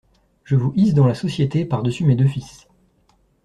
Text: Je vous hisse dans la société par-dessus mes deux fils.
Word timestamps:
Je 0.43 0.55
vous 0.55 0.73
hisse 0.75 0.95
dans 0.95 1.05
la 1.05 1.13
société 1.13 1.63
par-dessus 1.63 2.05
mes 2.05 2.15
deux 2.15 2.25
fils. 2.25 2.67